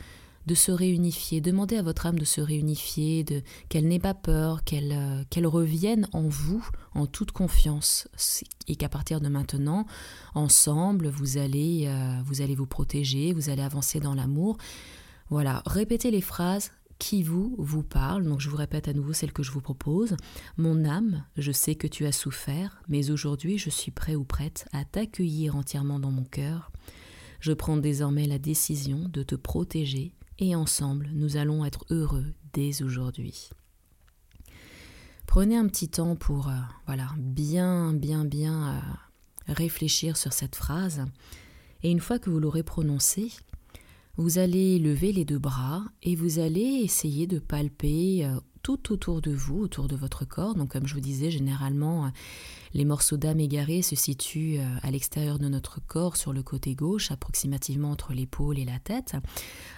de 0.47 0.54
se 0.54 0.71
réunifier. 0.71 1.40
Demandez 1.40 1.76
à 1.76 1.83
votre 1.83 2.07
âme 2.07 2.19
de 2.19 2.25
se 2.25 2.40
réunifier, 2.40 3.25
de, 3.25 3.43
qu'elle 3.69 3.88
n'ait 3.88 3.99
pas 3.99 4.14
peur, 4.14 4.62
qu'elle, 4.62 4.93
euh, 4.93 5.25
qu'elle 5.31 5.49
revienne 5.49 6.07
en 6.12 6.23
vous 6.28 6.64
en 6.95 7.07
toute 7.07 7.33
confiance. 7.33 8.09
Et 8.69 8.76
qu'à 8.76 8.88
partir 8.88 9.21
de 9.21 9.28
maintenant, 9.28 9.85
ensemble, 10.35 11.09
vous 11.09 11.38
allez, 11.38 11.87
euh, 11.88 12.21
vous 12.25 12.40
allez 12.40 12.54
vous 12.54 12.66
protéger, 12.66 13.33
vous 13.33 13.50
allez 13.50 13.62
avancer 13.62 13.99
dans 13.99 14.14
l'amour. 14.14 14.59
Voilà, 15.28 15.62
répétez 15.66 16.12
les 16.12 16.21
phrases 16.21 16.71
qui 16.98 17.22
vous 17.22 17.54
vous 17.58 17.82
parle. 17.82 18.24
Donc 18.24 18.40
je 18.40 18.48
vous 18.48 18.56
répète 18.56 18.88
à 18.88 18.92
nouveau 18.92 19.12
celle 19.12 19.32
que 19.32 19.42
je 19.42 19.50
vous 19.50 19.60
propose. 19.60 20.16
Mon 20.56 20.84
âme, 20.84 21.24
je 21.36 21.52
sais 21.52 21.74
que 21.74 21.86
tu 21.86 22.06
as 22.06 22.12
souffert, 22.12 22.82
mais 22.88 23.10
aujourd'hui 23.10 23.58
je 23.58 23.70
suis 23.70 23.90
prêt 23.90 24.14
ou 24.14 24.24
prête 24.24 24.66
à 24.72 24.84
t'accueillir 24.84 25.56
entièrement 25.56 25.98
dans 25.98 26.10
mon 26.10 26.24
cœur. 26.24 26.70
Je 27.40 27.52
prends 27.52 27.76
désormais 27.76 28.26
la 28.26 28.38
décision 28.38 29.08
de 29.08 29.22
te 29.22 29.34
protéger 29.34 30.14
et 30.38 30.56
ensemble 30.56 31.10
nous 31.12 31.36
allons 31.36 31.64
être 31.64 31.84
heureux 31.90 32.26
dès 32.52 32.82
aujourd'hui. 32.82 33.50
Prenez 35.26 35.56
un 35.56 35.66
petit 35.66 35.88
temps 35.88 36.16
pour 36.16 36.48
euh, 36.48 36.54
voilà, 36.86 37.08
bien 37.18 37.92
bien 37.92 38.24
bien 38.24 38.74
euh, 38.74 39.52
réfléchir 39.52 40.16
sur 40.16 40.32
cette 40.32 40.56
phrase 40.56 41.04
et 41.82 41.90
une 41.90 42.00
fois 42.00 42.18
que 42.18 42.30
vous 42.30 42.40
l'aurez 42.40 42.62
prononcée, 42.62 43.30
vous 44.16 44.38
allez 44.38 44.78
lever 44.78 45.12
les 45.12 45.25
deux 45.25 45.38
bras 45.38 45.83
et 46.02 46.14
vous 46.14 46.38
allez 46.38 46.80
essayer 46.85 47.26
de 47.26 47.38
palper 47.38 48.25
euh, 48.25 48.38
tout 48.62 48.92
autour 48.92 49.21
de 49.21 49.33
vous, 49.33 49.61
autour 49.61 49.88
de 49.88 49.97
votre 49.97 50.25
corps. 50.25 50.54
Donc 50.54 50.71
comme 50.71 50.87
je 50.87 50.94
vous 50.94 51.00
disais, 51.00 51.30
généralement, 51.30 52.06
euh, 52.06 52.09
les 52.73 52.85
morceaux 52.85 53.16
d'âme 53.16 53.40
égarés 53.40 53.83
se 53.83 53.97
situent 53.97 54.59
euh, 54.59 54.76
à 54.83 54.90
l'extérieur 54.92 55.38
de 55.38 55.49
notre 55.49 55.80
corps, 55.85 56.16
sur 56.16 56.33
le 56.33 56.42
côté 56.44 56.75
gauche, 56.75 57.11
approximativement 57.11 57.90
entre 57.90 58.12
l'épaule 58.12 58.59
et 58.59 58.64
la 58.64 58.78
tête. 58.78 59.16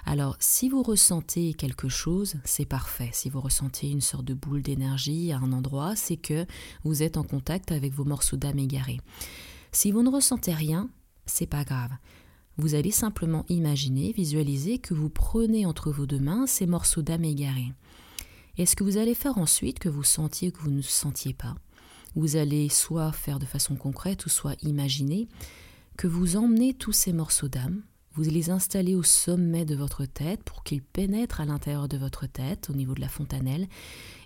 Alors 0.04 0.36
si 0.38 0.68
vous 0.68 0.82
ressentez 0.82 1.54
quelque 1.54 1.88
chose, 1.88 2.34
c'est 2.44 2.66
parfait. 2.66 3.10
Si 3.12 3.30
vous 3.30 3.40
ressentez 3.40 3.90
une 3.90 4.02
sorte 4.02 4.26
de 4.26 4.34
boule 4.34 4.62
d'énergie 4.62 5.32
à 5.32 5.38
un 5.38 5.52
endroit, 5.52 5.96
c'est 5.96 6.18
que 6.18 6.46
vous 6.84 7.02
êtes 7.02 7.16
en 7.16 7.24
contact 7.24 7.72
avec 7.72 7.94
vos 7.94 8.04
morceaux 8.04 8.36
d'âme 8.36 8.58
égarés. 8.58 9.00
Si 9.72 9.92
vous 9.92 10.02
ne 10.02 10.10
ressentez 10.10 10.52
rien, 10.52 10.90
c'est 11.24 11.46
pas 11.46 11.64
grave. 11.64 11.90
Vous 12.58 12.74
allez 12.74 12.90
simplement 12.90 13.44
imaginer, 13.48 14.12
visualiser 14.12 14.78
que 14.78 14.94
vous 14.94 15.10
prenez 15.10 15.66
entre 15.66 15.90
vos 15.90 16.06
deux 16.06 16.20
mains 16.20 16.46
ces 16.46 16.66
morceaux 16.66 17.02
d'âme 17.02 17.24
égarés. 17.24 17.72
Et 18.56 18.64
ce 18.64 18.76
que 18.76 18.84
vous 18.84 18.96
allez 18.96 19.14
faire 19.14 19.36
ensuite, 19.36 19.78
que 19.78 19.90
vous 19.90 20.04
sentiez 20.04 20.50
que 20.50 20.60
vous 20.60 20.70
ne 20.70 20.80
sentiez 20.80 21.34
pas, 21.34 21.54
vous 22.14 22.36
allez 22.36 22.70
soit 22.70 23.12
faire 23.12 23.38
de 23.38 23.44
façon 23.44 23.76
concrète 23.76 24.24
ou 24.24 24.30
soit 24.30 24.56
imaginer 24.62 25.28
que 25.98 26.06
vous 26.06 26.36
emmenez 26.36 26.72
tous 26.72 26.92
ces 26.92 27.12
morceaux 27.12 27.48
d'âme, 27.48 27.82
vous 28.14 28.22
les 28.22 28.48
installez 28.48 28.94
au 28.94 29.02
sommet 29.02 29.66
de 29.66 29.74
votre 29.74 30.06
tête 30.06 30.42
pour 30.42 30.64
qu'ils 30.64 30.82
pénètrent 30.82 31.42
à 31.42 31.44
l'intérieur 31.44 31.86
de 31.86 31.98
votre 31.98 32.26
tête, 32.26 32.70
au 32.70 32.72
niveau 32.72 32.94
de 32.94 33.02
la 33.02 33.10
fontanelle, 33.10 33.68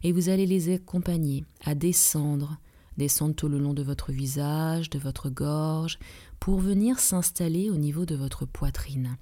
et 0.04 0.12
vous 0.12 0.28
allez 0.28 0.46
les 0.46 0.74
accompagner 0.74 1.44
à 1.64 1.74
descendre, 1.74 2.56
descendre 3.00 3.34
tout 3.34 3.48
le 3.48 3.58
long 3.58 3.72
de 3.72 3.82
votre 3.82 4.12
visage, 4.12 4.90
de 4.90 4.98
votre 4.98 5.30
gorge, 5.30 5.98
pour 6.38 6.58
venir 6.60 6.98
s'installer 6.98 7.70
au 7.70 7.76
niveau 7.76 8.04
de 8.04 8.14
votre 8.14 8.44
poitrine. 8.44 9.16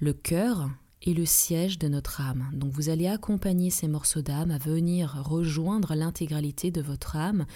Le 0.00 0.12
cœur 0.12 0.68
est 1.06 1.14
le 1.14 1.24
siège 1.24 1.78
de 1.78 1.86
notre 1.86 2.20
âme. 2.20 2.50
Donc 2.52 2.72
vous 2.72 2.88
allez 2.88 3.06
accompagner 3.06 3.70
ces 3.70 3.86
morceaux 3.86 4.20
d'âme 4.20 4.50
à 4.50 4.58
venir 4.58 5.22
rejoindre 5.24 5.94
l'intégralité 5.94 6.72
de 6.72 6.82
votre 6.82 7.14
âme 7.14 7.46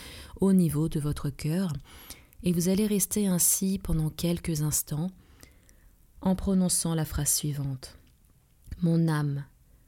au 0.41 0.53
niveau 0.53 0.89
de 0.89 1.01
votre 1.01 1.29
cœur. 1.29 1.73
Et 2.45 2.53
vous 2.53 2.69
allez 2.69 2.87
rester 2.87 3.27
ainsi 3.27 3.81
pendant 3.83 4.11
quelques 4.11 4.63
instants 4.63 5.11
en 6.21 6.37
prononçant 6.37 6.95
la 6.95 7.05
phrase 7.05 7.33
suivante. 7.33 7.99
Mon 8.81 9.09
âme, 9.09 9.45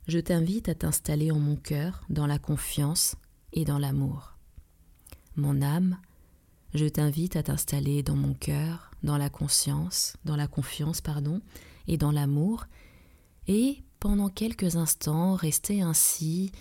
je 0.09 0.19
t'invite 0.19 0.69
à 0.69 0.75
t'installer 0.75 1.31
en 1.31 1.39
mon 1.39 1.55
cœur 1.55 2.03
dans 2.11 2.27
la 2.27 2.41
confiance 2.41 3.15
et 3.53 3.65
dans 3.65 3.79
l'amour. 3.79 4.34
Mon 5.37 5.63
âme, 5.63 5.99
je 6.75 6.87
t'invite 6.87 7.35
à 7.35 7.43
t'installer 7.43 8.03
dans 8.03 8.15
mon 8.15 8.35
cœur, 8.35 8.93
dans 9.03 9.19
la 9.19 9.31
conscience, 9.31 10.17
dans 10.25 10.37
la 10.37 10.47
confiance, 10.47 11.01
pardon, 11.01 11.41
et 11.89 11.97
dans 11.97 12.13
l'amour, 12.13 12.67
et 13.49 13.83
pendant 13.99 14.29
quelques 14.29 14.77
instants, 14.77 15.35
rester 15.35 15.83
ainsi, 15.83 16.53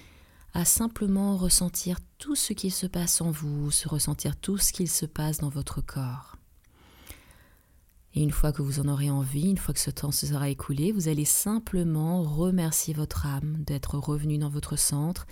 à 0.54 0.66
simplement 0.66 1.38
ressentir 1.38 2.00
tout 2.18 2.36
ce 2.36 2.54
qui 2.54 2.72
se 2.72 2.88
passe 2.88 3.22
en 3.22 3.32
vous, 3.32 3.70
se 3.70 3.88
ressentir 3.88 4.36
tout 4.36 4.58
ce 4.58 4.74
qu'il 4.74 4.90
se 4.90 5.06
passe 5.06 5.40
dans 5.40 5.50
votre 5.50 5.82
corps. 5.82 6.38
Et 8.16 8.22
une 8.22 8.32
fois 8.32 8.52
que 8.52 8.62
vous 8.62 8.80
en 8.80 8.88
aurez 8.88 9.10
envie, 9.10 9.50
une 9.50 9.58
fois 9.58 9.74
que 9.74 9.80
ce 9.80 9.90
temps 9.90 10.12
se 10.12 10.28
sera 10.28 10.50
écoulé, 10.50 10.92
vous 10.92 11.08
allez 11.08 11.26
simplement 11.26 12.22
remercier 12.22 12.94
votre 12.94 13.26
âme 13.26 13.64
d'être 13.66 13.98
revenu 13.98 14.38
dans 14.38 14.50
votre 14.50 14.76
centre, 14.76 15.26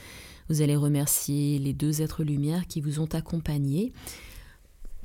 vous 0.52 0.62
allez 0.62 0.76
remercier 0.76 1.60
les 1.60 1.72
deux 1.72 2.02
êtres 2.02 2.26
lumière 2.26 2.68
qui 2.68 2.82
vous 2.82 3.00
ont 3.00 3.08
accompagné 3.14 3.94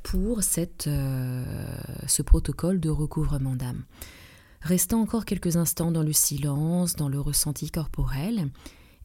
pour 0.02 0.42
cette, 0.42 0.88
euh, 0.88 1.54
ce 2.08 2.22
protocole 2.22 2.80
de 2.80 2.90
recouvrement 2.90 3.54
d'âme. 3.54 3.84
Restez 4.60 4.96
encore 4.96 5.24
quelques 5.24 5.56
instants 5.56 5.92
dans 5.92 6.02
le 6.02 6.12
silence, 6.12 6.96
dans 6.96 7.08
le 7.08 7.20
ressenti 7.20 7.70
corporel, 7.70 8.50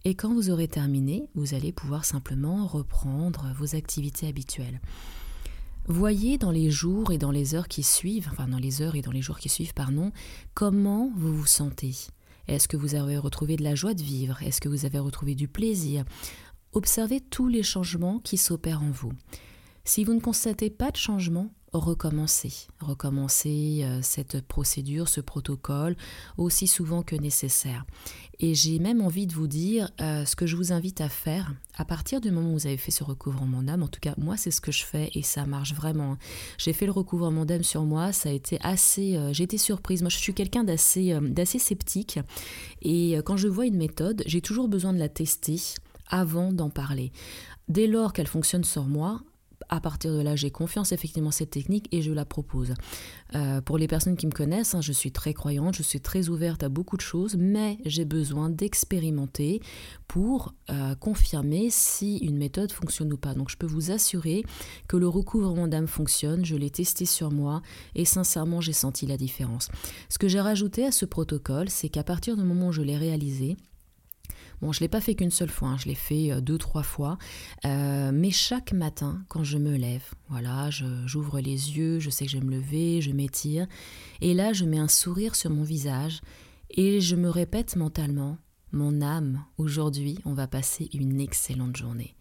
et 0.04 0.16
quand 0.16 0.34
vous 0.34 0.50
aurez 0.50 0.68
terminé, 0.68 1.28
vous 1.36 1.54
allez 1.54 1.72
pouvoir 1.72 2.06
simplement 2.06 2.66
reprendre 2.66 3.54
vos 3.56 3.76
activités 3.76 4.28
habituelles. 4.28 4.82
Voyez 5.86 6.40
dans 6.40 6.52
les 6.52 6.72
jours 6.72 7.12
et 7.12 7.20
dans 7.20 7.32
les 7.32 7.54
heures 7.54 7.68
qui 7.68 7.84
suivent, 7.84 8.30
enfin 8.32 8.48
dans 8.48 8.58
les 8.58 8.82
heures 8.82 8.96
et 8.96 9.04
dans 9.04 9.12
les 9.12 9.22
jours 9.22 9.38
qui 9.38 9.50
suivent, 9.50 9.76
pardon, 9.76 10.12
comment 10.56 11.12
vous 11.16 11.36
vous 11.36 11.46
sentez. 11.46 11.94
Est-ce 12.48 12.68
que 12.68 12.78
vous 12.78 12.96
avez 12.96 13.18
retrouvé 13.18 13.56
de 13.56 13.64
la 13.64 13.76
joie 13.76 13.94
de 13.94 14.02
vivre? 14.02 14.42
Est-ce 14.44 14.62
que 14.62 14.70
vous 14.70 14.86
avez 14.86 15.00
retrouvé 15.00 15.36
du 15.36 15.48
plaisir? 15.48 16.06
Observez 16.74 17.20
tous 17.20 17.48
les 17.48 17.64
changements 17.64 18.20
qui 18.20 18.38
s'opèrent 18.38 18.84
en 18.84 18.92
vous. 18.92 19.12
Si 19.84 20.04
vous 20.04 20.14
ne 20.14 20.20
constatez 20.20 20.70
pas 20.70 20.92
de 20.92 20.98
changement, 20.98 21.50
recommencez. 21.74 22.68
Recommencez 22.80 23.82
euh, 23.84 24.00
cette 24.02 24.42
procédure, 24.42 25.08
ce 25.08 25.22
protocole, 25.22 25.96
aussi 26.38 26.68
souvent 26.68 27.02
que 27.02 27.16
nécessaire. 27.16 27.86
Et 28.40 28.56
j'ai 28.56 28.80
même 28.80 29.02
envie 29.02 29.28
de 29.28 29.34
vous 29.34 29.48
dire 29.48 29.90
euh, 30.02 30.26
ce 30.26 30.36
que 30.36 30.46
je 30.46 30.56
vous 30.56 30.74
invite 30.74 31.00
à 31.00 31.10
faire 31.10 31.54
à 31.76 31.86
partir 31.86 32.20
du 32.20 32.32
moment 32.32 32.50
où 32.50 32.54
vous 32.54 32.68
avez 32.68 32.78
fait 32.78 32.92
ce 32.92 33.04
recouvrement 33.04 33.64
d'âme. 33.64 33.84
En 33.84 33.88
tout 33.88 34.00
cas, 34.00 34.14
moi, 34.18 34.36
c'est 34.36 34.52
ce 34.52 34.62
que 34.62 34.72
je 34.72 34.84
fais 34.84 35.12
et 35.14 35.22
ça 35.22 35.46
marche 35.46 35.74
vraiment. 35.74 36.18
J'ai 36.58 36.74
fait 36.74 36.86
le 36.86 36.92
recouvrement 36.92 37.46
d'âme 37.46 37.64
sur 37.64 37.84
moi, 37.84 38.12
ça 38.12 38.30
a 38.30 38.32
été 38.32 38.58
assez. 38.62 39.16
Euh, 39.16 39.32
j'ai 39.32 39.44
été 39.44 39.58
surprise. 39.58 40.02
Moi, 40.02 40.10
je 40.10 40.18
suis 40.18 40.34
quelqu'un 40.34 40.64
d'assez, 40.64 41.18
d'assez 41.22 41.60
sceptique 41.60 42.20
et 42.82 43.18
quand 43.26 43.38
je 43.38 43.48
vois 43.48 43.66
une 43.66 43.78
méthode, 43.78 44.24
j'ai 44.26 44.42
toujours 44.42 44.68
besoin 44.68 44.94
de 44.94 45.00
la 45.00 45.10
tester 45.10 45.60
avant 46.10 46.52
d'en 46.52 46.70
parler. 46.70 47.12
Dès 47.70 47.88
lors 47.88 48.12
qu'elle 48.12 48.28
fonctionne 48.28 48.64
sur 48.66 48.84
moi, 48.84 49.22
à 49.72 49.80
partir 49.80 50.14
de 50.14 50.22
là, 50.22 50.36
j'ai 50.36 50.52
confiance 50.52 50.92
effectivement 50.92 51.30
en 51.30 51.32
cette 51.32 51.50
technique 51.50 51.88
et 51.94 52.02
je 52.02 52.12
la 52.12 52.26
propose. 52.26 52.74
Euh, 53.36 53.62
pour 53.62 53.78
les 53.78 53.88
personnes 53.88 54.18
qui 54.18 54.28
me 54.28 54.32
connaissent, 54.32 54.76
hein, 54.76 54.82
je 54.82 54.92
suis 54.92 55.14
très 55.14 55.34
croyante, 55.34 55.76
je 55.76 55.82
suis 55.82 56.02
très 56.02 56.28
ouverte 56.28 56.62
à 56.62 56.70
beaucoup 56.70 56.98
de 56.98 57.02
choses, 57.02 57.38
mais 57.38 57.78
j'ai 57.86 58.04
besoin 58.04 58.50
d'expérimenter 58.50 59.62
pour 60.10 60.54
euh, 60.70 60.94
confirmer 60.96 61.70
si 61.70 62.18
une 62.18 62.38
méthode 62.38 62.74
fonctionne 62.74 63.14
ou 63.14 63.18
pas. 63.18 63.34
Donc 63.34 63.50
je 63.50 63.56
peux 63.56 63.66
vous 63.66 63.92
assurer 63.92 64.44
que 64.90 64.98
le 64.98 65.08
recouvrement 65.08 65.70
d'âme 65.70 65.88
fonctionne, 65.88 66.44
je 66.44 66.58
l'ai 66.58 66.70
testé 66.70 67.06
sur 67.06 67.32
moi 67.32 67.62
et 67.96 68.04
sincèrement 68.04 68.60
j'ai 68.60 68.74
senti 68.74 69.08
la 69.08 69.16
différence. 69.16 69.70
Ce 70.10 70.18
que 70.18 70.28
j'ai 70.28 70.42
rajouté 70.42 70.86
à 70.86 70.92
ce 70.92 71.06
protocole, 71.06 71.70
c'est 71.70 71.88
qu'à 71.88 72.04
partir 72.04 72.36
du 72.36 72.44
moment 72.44 72.68
où 72.68 72.72
je 72.74 72.82
l'ai 72.82 72.98
réalisé, 72.98 73.56
Bon, 74.62 74.72
je 74.72 74.80
ne 74.80 74.82
l'ai 74.82 74.90
pas 74.90 75.02
fait 75.02 75.16
qu'une 75.16 75.32
seule 75.32 75.50
fois, 75.50 75.70
hein, 75.70 75.78
je 75.78 75.88
l'ai 75.88 75.96
fait 75.96 76.32
euh, 76.32 76.40
deux, 76.40 76.60
trois 76.60 76.84
fois. 76.84 77.18
Euh, 77.66 78.12
mais 78.14 78.30
chaque 78.30 78.74
matin, 78.74 79.24
quand 79.28 79.44
je 79.44 79.58
me 79.58 79.76
lève, 79.76 80.14
voilà, 80.30 80.70
j'ouvre 80.70 81.40
les 81.40 81.78
yeux, 81.78 82.00
je 82.00 82.12
sais 82.12 82.26
que 82.26 82.32
je 82.32 82.38
vais 82.38 82.46
me 82.46 82.52
lever, 82.52 83.02
je 83.02 83.12
m'étire. 83.12 83.68
Et 84.22 84.36
là, 84.36 84.54
je 84.54 84.66
mets 84.66 84.78
un 84.78 84.88
sourire 84.88 85.36
sur 85.36 85.50
mon 85.50 85.64
visage 85.64 86.22
et 86.70 87.02
je 87.02 87.16
me 87.16 87.30
répète 87.30 87.76
mentalement 87.76 88.38
Mon 88.72 89.02
âme, 89.02 89.44
aujourd'hui, 89.58 90.20
on 90.26 90.34
va 90.34 90.48
passer 90.48 90.90
une 90.94 91.20
excellente 91.20 91.76
journée. 91.76 92.16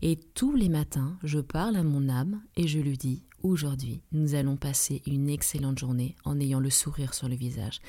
Et 0.00 0.16
tous 0.34 0.54
les 0.54 0.68
matins, 0.68 1.18
je 1.24 1.40
parle 1.40 1.76
à 1.76 1.82
mon 1.82 2.08
âme 2.08 2.40
et 2.56 2.68
je 2.68 2.78
lui 2.78 2.96
dis 2.96 3.24
Aujourd'hui, 3.42 4.02
nous 4.12 4.34
allons 4.34 4.56
passer 4.56 5.02
une 5.06 5.28
excellente 5.28 5.78
journée 5.78 6.14
en 6.24 6.38
ayant 6.38 6.60
le 6.60 6.70
sourire 6.70 7.14
sur 7.14 7.28
le 7.28 7.34
visage. 7.34 7.80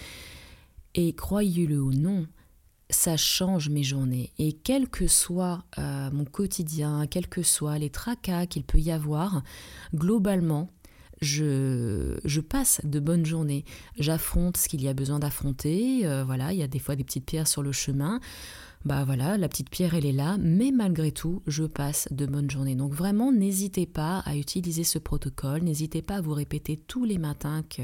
Et 0.95 1.13
croyez-le 1.13 1.81
ou 1.81 1.91
non, 1.91 2.25
ça 2.91 3.17
change 3.17 3.69
mes 3.69 3.83
journées. 3.83 4.31
Et 4.37 4.53
quel 4.53 4.87
que 4.89 5.07
soit 5.07 5.63
euh, 5.77 6.11
mon 6.11 6.25
quotidien, 6.25 7.07
quels 7.07 7.27
que 7.27 7.41
soient 7.41 7.79
les 7.79 7.89
tracas 7.89 8.45
qu'il 8.45 8.63
peut 8.63 8.79
y 8.79 8.91
avoir, 8.91 9.41
globalement, 9.95 10.69
je, 11.21 12.19
je, 12.25 12.41
passe 12.41 12.81
de 12.83 12.99
bonnes 12.99 13.25
journées. 13.25 13.63
J'affronte 13.97 14.57
ce 14.57 14.67
qu'il 14.67 14.81
y 14.81 14.87
a 14.87 14.93
besoin 14.93 15.19
d'affronter. 15.19 16.05
Euh, 16.05 16.23
voilà, 16.23 16.51
il 16.51 16.59
y 16.59 16.63
a 16.63 16.67
des 16.67 16.79
fois 16.79 16.95
des 16.95 17.03
petites 17.03 17.25
pierres 17.25 17.47
sur 17.47 17.61
le 17.61 17.71
chemin. 17.71 18.19
bah 18.85 19.03
voilà, 19.05 19.37
la 19.37 19.47
petite 19.47 19.69
pierre 19.69 19.93
elle 19.93 20.05
est 20.05 20.11
là, 20.11 20.37
mais 20.39 20.71
malgré 20.71 21.11
tout, 21.11 21.43
je 21.45 21.63
passe 21.63 22.07
de 22.11 22.25
bonnes 22.25 22.49
journées. 22.49 22.75
Donc 22.75 22.93
vraiment, 22.93 23.31
n'hésitez 23.31 23.85
pas 23.85 24.19
à 24.25 24.35
utiliser 24.35 24.83
ce 24.83 24.97
protocole, 24.97 25.61
n'hésitez 25.61 26.01
pas 26.01 26.15
à 26.15 26.21
vous 26.21 26.33
répéter 26.33 26.75
tous 26.75 27.05
les 27.05 27.19
matins 27.19 27.63
que, 27.69 27.83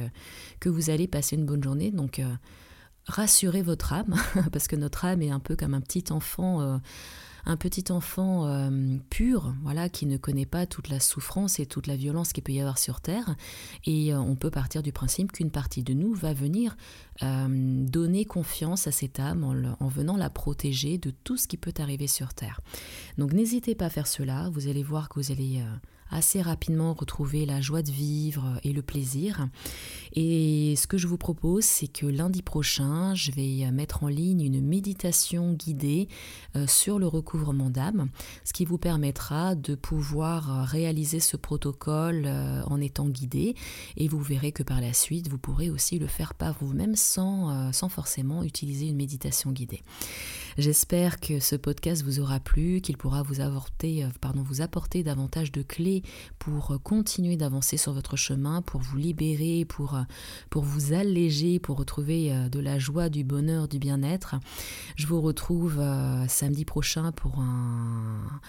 que 0.59 0.69
vous 0.69 0.89
allez 0.89 1.07
passer 1.07 1.35
une 1.35 1.45
bonne 1.45 1.63
journée. 1.63 1.91
Donc 1.91 2.17
euh, 2.17 2.33
rassurez 3.07 3.61
votre 3.61 3.93
âme, 3.93 4.15
parce 4.51 4.67
que 4.67 4.75
notre 4.75 5.05
âme 5.05 5.21
est 5.21 5.31
un 5.31 5.39
peu 5.39 5.55
comme 5.55 5.73
un 5.73 5.81
petit 5.81 6.05
enfant. 6.11 6.61
Euh, 6.61 6.77
un 7.49 7.55
petit 7.55 7.93
enfant 7.93 8.45
euh, 8.45 8.97
pur, 9.09 9.55
voilà, 9.63 9.87
qui 9.87 10.05
ne 10.05 10.17
connaît 10.17 10.45
pas 10.45 10.65
toute 10.65 10.89
la 10.89 10.99
souffrance 10.99 11.61
et 11.61 11.65
toute 11.65 11.87
la 11.87 11.95
violence 11.95 12.33
qu'il 12.33 12.43
peut 12.43 12.51
y 12.51 12.59
avoir 12.59 12.77
sur 12.77 12.99
Terre. 12.99 13.37
Et 13.85 14.13
euh, 14.13 14.19
on 14.19 14.35
peut 14.35 14.51
partir 14.51 14.83
du 14.83 14.91
principe 14.91 15.31
qu'une 15.31 15.49
partie 15.49 15.81
de 15.81 15.93
nous 15.93 16.13
va 16.13 16.33
venir 16.33 16.75
donner 17.21 18.25
confiance 18.25 18.85
à 18.85 18.91
cette 18.91 19.21
âme 19.21 19.45
en, 19.79 19.87
venant 19.87 20.17
la 20.17 20.29
protéger 20.29 20.97
de 20.97 21.09
tout 21.09 21.37
ce 21.37 21.47
qui 21.47 21.55
peut 21.55 21.73
arriver 21.79 22.05
sur 22.05 22.33
Terre. 22.33 22.59
Donc 23.17 23.31
n'hésitez 23.31 23.75
pas 23.75 23.85
à 23.85 23.89
faire 23.89 24.07
cela, 24.07 24.49
vous 24.49 24.67
allez 24.67 24.83
voir 24.83 25.07
que 25.07 25.19
vous 25.19 25.31
allez 25.31 25.63
assez 26.11 26.41
rapidement 26.41 26.93
retrouver 26.93 27.45
la 27.45 27.61
joie 27.61 27.81
de 27.81 27.91
vivre 27.91 28.59
et 28.63 28.73
le 28.73 28.81
plaisir. 28.81 29.47
Et 30.13 30.75
ce 30.75 30.87
que 30.87 30.97
je 30.97 31.07
vous 31.07 31.17
propose, 31.17 31.63
c'est 31.63 31.87
que 31.87 32.05
lundi 32.05 32.41
prochain, 32.41 33.13
je 33.15 33.31
vais 33.31 33.69
mettre 33.71 34.03
en 34.03 34.07
ligne 34.07 34.41
une 34.41 34.61
méditation 34.61 35.53
guidée 35.53 36.07
euh, 36.55 36.65
sur 36.67 36.99
le 36.99 37.07
recouvrement 37.07 37.69
d'âme, 37.69 38.09
ce 38.43 38.53
qui 38.53 38.65
vous 38.65 38.77
permettra 38.77 39.55
de 39.55 39.75
pouvoir 39.75 40.65
réaliser 40.67 41.19
ce 41.19 41.37
protocole 41.37 42.23
euh, 42.25 42.63
en 42.65 42.79
étant 42.81 43.07
guidé. 43.07 43.55
Et 43.95 44.07
vous 44.07 44.19
verrez 44.19 44.51
que 44.51 44.63
par 44.63 44.81
la 44.81 44.93
suite, 44.93 45.29
vous 45.29 45.37
pourrez 45.37 45.69
aussi 45.69 45.99
le 45.99 46.07
faire 46.07 46.33
par 46.33 46.55
vous-même 46.59 46.95
sans, 46.95 47.49
euh, 47.49 47.71
sans 47.71 47.89
forcément 47.89 48.43
utiliser 48.43 48.87
une 48.87 48.97
méditation 48.97 49.51
guidée. 49.51 49.83
J'espère 50.57 51.19
que 51.19 51.39
ce 51.39 51.55
podcast 51.55 52.03
vous 52.03 52.19
aura 52.19 52.39
plu, 52.39 52.81
qu'il 52.81 52.97
pourra 52.97 53.21
vous 53.21 53.41
apporter, 53.41 54.03
euh, 54.03 54.07
pardon, 54.19 54.41
vous 54.41 54.61
apporter 54.61 55.03
davantage 55.03 55.51
de 55.51 55.61
clés 55.61 56.01
pour 56.39 56.71
euh, 56.71 56.77
continuer 56.79 57.37
d'avancer 57.37 57.77
sur 57.77 57.93
votre 57.93 58.15
chemin, 58.15 58.63
pour 58.63 58.81
vous 58.81 58.97
libérer, 58.97 59.65
pour, 59.65 59.93
euh, 59.93 60.01
pour 60.49 60.63
vous 60.63 60.93
alléger, 60.93 61.59
pour 61.59 61.77
retrouver 61.77 62.33
de 62.49 62.59
la 62.59 62.79
joie, 62.79 63.09
du 63.09 63.23
bonheur, 63.23 63.67
du 63.67 63.77
bien-être. 63.77 64.35
Je 64.95 65.05
vous 65.05 65.21
retrouve 65.21 65.79
samedi 66.27 66.65
prochain 66.65 67.11
pour 67.11 67.39
un 67.39 68.41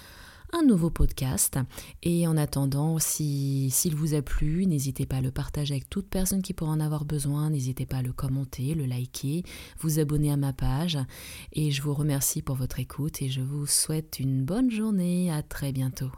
un 0.52 0.62
nouveau 0.62 0.90
podcast. 0.90 1.59
Et 2.02 2.26
en 2.26 2.37
attendant, 2.37 2.99
si 2.99 3.71
s'il 3.71 3.95
vous 3.95 4.14
a 4.14 4.23
plu, 4.23 4.67
n'hésitez 4.67 5.07
pas 5.07 5.17
à 5.17 5.21
le 5.21 5.31
partager 5.31 5.75
avec 5.75 5.90
toute 5.90 6.09
personne 6.09 6.43
qui 6.43 6.55
pourra 6.55 6.73
en 6.73 6.81
avoir 6.81 7.05
besoin. 7.05 7.50
N'hésitez 7.50 7.87
pas 7.87 7.99
à 7.99 8.02
le 8.02 8.12
commenter, 8.12 8.75
le 8.75 8.87
liker, 8.87 9.45
vous 9.81 9.99
abonner 9.99 10.33
à 10.33 10.37
ma 10.37 10.52
page. 10.52 10.99
Et 11.52 11.71
je 11.71 11.83
vous 11.83 11.95
remercie 11.95 12.43
pour 12.43 12.57
votre 12.57 12.81
écoute 12.81 13.23
et 13.23 13.28
je 13.28 13.40
vous 13.40 13.67
souhaite 13.67 14.19
une 14.21 14.45
bonne 14.45 14.71
journée. 14.71 15.31
À 15.31 15.43
très 15.43 15.73
bientôt. 15.73 16.11